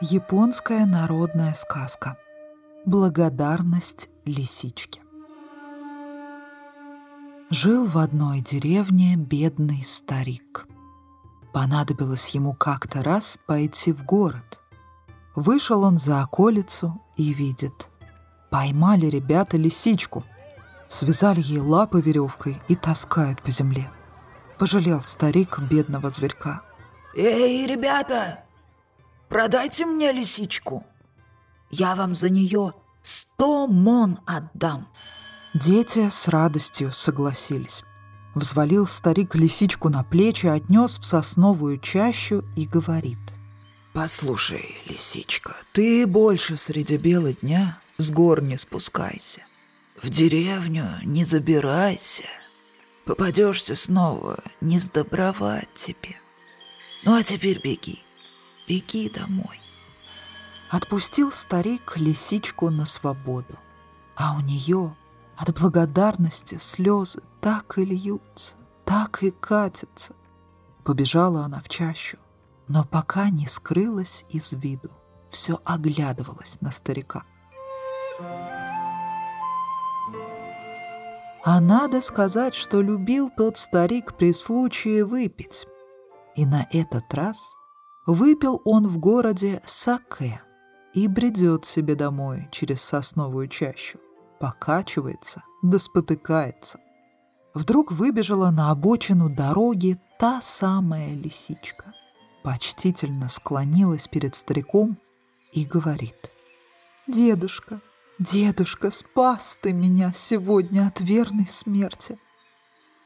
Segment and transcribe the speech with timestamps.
[0.00, 2.18] Японская народная сказка.
[2.84, 5.00] Благодарность лисички.
[7.48, 10.66] Жил в одной деревне бедный старик.
[11.52, 14.60] Понадобилось ему как-то раз пойти в город.
[15.36, 17.88] Вышел он за околицу и видит.
[18.50, 20.24] Поймали ребята лисичку.
[20.88, 23.88] Связали ей лапы веревкой и таскают по земле.
[24.58, 26.62] Пожалел старик бедного зверька.
[27.14, 28.43] «Эй, ребята,
[29.34, 30.86] продайте мне лисичку.
[31.68, 34.86] Я вам за нее сто мон отдам».
[35.54, 37.82] Дети с радостью согласились.
[38.36, 43.18] Взвалил старик лисичку на плечи, отнес в сосновую чащу и говорит.
[43.92, 49.42] «Послушай, лисичка, ты больше среди бела дня с гор не спускайся.
[50.00, 52.26] В деревню не забирайся.
[53.04, 56.20] Попадешься снова, не сдобровать тебе.
[57.02, 58.04] Ну а теперь беги,
[58.68, 59.60] беги домой».
[60.70, 63.58] Отпустил старик лисичку на свободу,
[64.16, 64.96] а у нее
[65.36, 70.14] от благодарности слезы так и льются, так и катятся.
[70.84, 72.18] Побежала она в чащу,
[72.68, 74.90] но пока не скрылась из виду,
[75.30, 77.24] все оглядывалась на старика.
[81.46, 85.66] А надо сказать, что любил тот старик при случае выпить.
[86.34, 87.54] И на этот раз
[88.06, 90.42] выпил он в городе саке
[90.92, 93.98] и бредет себе домой через сосновую чащу,
[94.40, 96.78] покачивается да спотыкается.
[97.54, 101.94] Вдруг выбежала на обочину дороги та самая лисичка.
[102.42, 104.98] Почтительно склонилась перед стариком
[105.52, 106.30] и говорит.
[107.06, 107.80] «Дедушка,
[108.18, 112.18] дедушка, спас ты меня сегодня от верной смерти.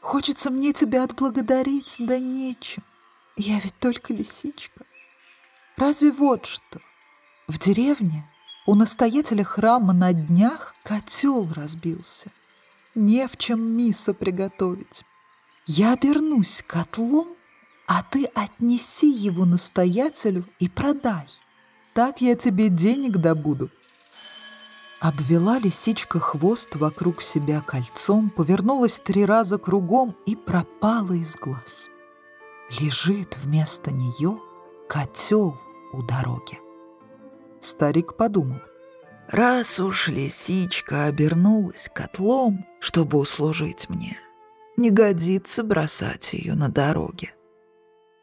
[0.00, 2.82] Хочется мне тебя отблагодарить, да нечем.
[3.36, 4.84] Я ведь только лисичка.
[5.78, 6.80] Разве вот что?
[7.46, 8.28] В деревне
[8.66, 12.32] у настоятеля храма на днях котел разбился.
[12.96, 15.04] Не в чем миса приготовить.
[15.66, 17.28] Я обернусь котлом,
[17.86, 21.28] а ты отнеси его настоятелю и продай.
[21.94, 23.70] Так я тебе денег добуду.
[24.98, 31.88] Обвела лисичка хвост вокруг себя кольцом, повернулась три раза кругом и пропала из глаз.
[32.80, 34.40] Лежит вместо нее
[34.88, 35.56] котел
[35.92, 36.58] у дороги.
[37.60, 38.60] Старик подумал.
[39.28, 44.16] Раз уж лисичка обернулась котлом, чтобы услужить мне,
[44.76, 47.34] не годится бросать ее на дороге.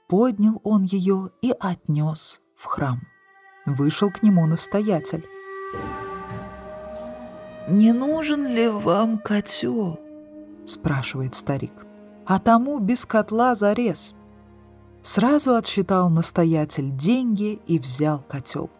[0.07, 3.01] Поднял он ее и отнес в храм.
[3.65, 5.27] Вышел к нему настоятель.
[7.67, 9.99] «Не нужен ли вам котел?»—
[10.65, 11.85] спрашивает старик.
[12.25, 14.15] «А тому без котла зарез».
[15.05, 18.71] Сразу отсчитал настоятель деньги и взял котел.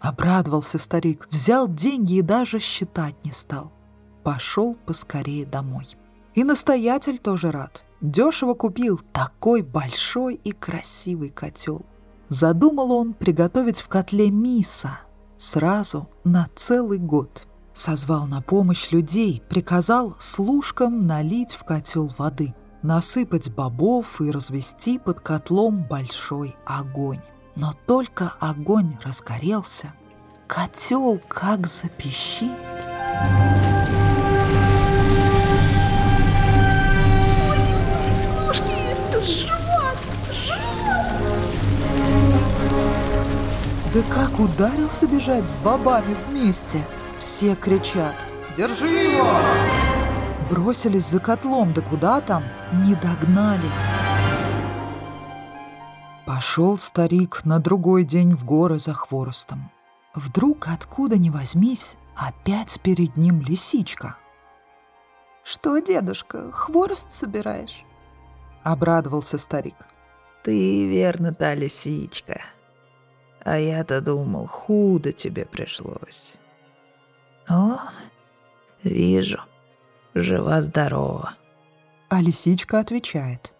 [0.00, 3.70] Обрадовался старик, взял деньги и даже считать не стал.
[4.24, 5.84] Пошел поскорее домой.
[6.34, 7.84] И настоятель тоже рад.
[8.00, 11.84] Дешево купил такой большой и красивый котел.
[12.30, 15.00] Задумал он приготовить в котле миса
[15.36, 17.46] сразу на целый год.
[17.74, 25.20] Созвал на помощь людей, приказал служкам налить в котел воды, насыпать бобов и развести под
[25.20, 27.20] котлом большой огонь.
[27.56, 29.92] Но только огонь разгорелся,
[30.46, 32.52] котел как запищит.
[37.48, 39.98] Ой, слушки, жжет,
[40.32, 40.56] жжет.
[43.92, 46.84] Да как ударился бежать с бабами вместе–
[47.18, 48.14] все кричат
[48.56, 49.97] «Держи его!»
[50.50, 52.42] Бросились за котлом, да куда там?
[52.72, 53.68] Не догнали.
[56.26, 59.70] Пошел старик на другой день в горы за хворостом.
[60.14, 64.16] Вдруг, откуда ни возьмись, опять перед ним лисичка.
[65.44, 67.84] «Что, дедушка, хворост собираешь?»
[68.62, 69.76] Обрадовался старик.
[70.44, 72.42] «Ты верно та лисичка.
[73.44, 76.34] А я-то думал, худо тебе пришлось.
[77.48, 77.78] «О,
[78.82, 79.40] вижу.
[80.14, 81.34] Жива-здорова».
[82.08, 83.54] А лисичка отвечает.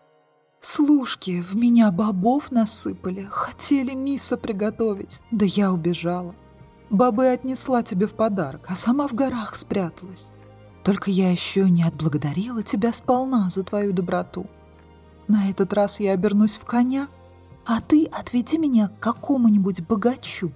[0.60, 6.34] «Служки в меня бобов насыпали, хотели миса приготовить, да я убежала.
[6.90, 10.30] Бабы отнесла тебе в подарок, а сама в горах спряталась.
[10.82, 14.46] Только я еще не отблагодарила тебя сполна за твою доброту.
[15.28, 17.08] На этот раз я обернусь в коня,
[17.66, 20.52] а ты отведи меня к какому-нибудь богачу».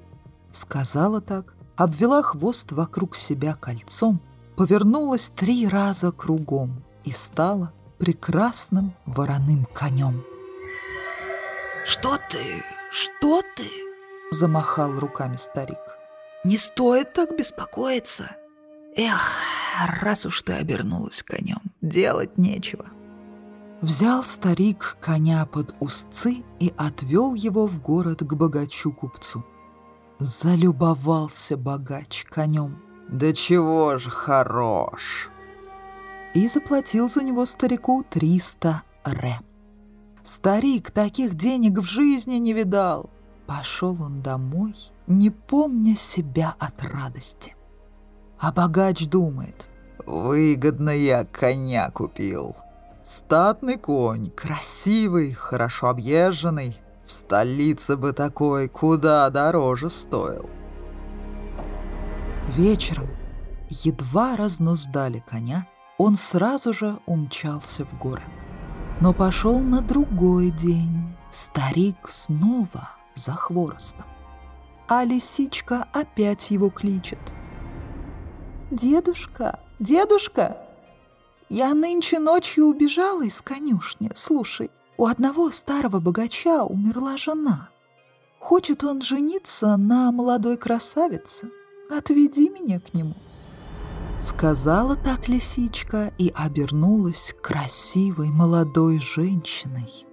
[0.50, 4.21] Сказала так, обвела хвост вокруг себя кольцом,
[4.56, 10.25] повернулась три раза кругом и стала прекрасным вороным конем.
[11.84, 12.62] «Что ты?
[12.90, 13.82] Что ты?»
[14.32, 15.78] замахал руками старик.
[16.44, 18.37] Не стоит так беспокоиться.
[18.96, 19.32] Эх,
[20.00, 22.87] раз уж ты обернулась конем, делать нечего.
[23.81, 29.44] Взял старик коня под узцы и отвел его в город к богачу-купцу.
[30.19, 32.81] Залюбовался богач конем.
[33.12, 35.31] Да чего же хорош!
[36.32, 39.38] И заплатил за него старику триста ре.
[40.23, 43.11] Старик таких денег в жизни не видал.
[43.47, 44.75] Пошел он домой,
[45.06, 47.55] не помня себя от радости.
[48.38, 49.69] А богач думает,
[50.06, 52.56] выгодно я коня купил.
[53.05, 56.79] Статный конь, красивый, хорошо объезженный.
[57.05, 60.49] В столице бы такой куда дороже стоил.
[62.49, 63.09] Вечером,
[63.71, 65.67] едва разнуздали коня,
[65.97, 68.23] он сразу же умчался в горы.
[69.00, 71.15] Но пошел на другой день.
[71.31, 74.05] Старик снова за хворостом.
[74.89, 77.21] А лисичка опять его кличет.
[78.71, 80.56] «Дедушка, дедушка,
[81.49, 84.11] я нынче ночью убежала из конюшни.
[84.15, 87.69] Слушай, у одного старого богача умерла жена.
[88.38, 91.50] Хочет он жениться на молодой красавице.
[91.90, 93.14] Отведи меня к нему».
[94.20, 100.06] Сказала так лисичка и обернулась красивой молодой женщиной.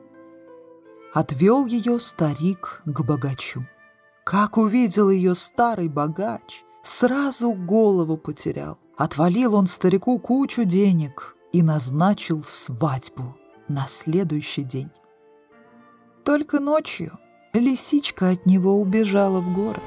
[1.14, 3.68] Отвел ее старик к богачу.
[4.24, 8.78] Как увидел ее старый богач, сразу голову потерял.
[8.98, 13.36] Отвалил он старику кучу денег и назначил свадьбу
[13.68, 14.92] на следующий день.
[16.24, 17.18] Только ночью
[17.54, 19.82] лисичка от него убежала в горы.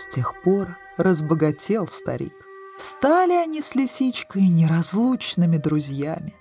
[0.00, 2.32] С тех пор разбогател старик.
[2.78, 6.34] Стали они с лисичкой неразлучными друзьями.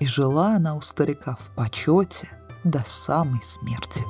[0.00, 2.28] И жила она у старика в почете
[2.64, 4.02] до самой смерти.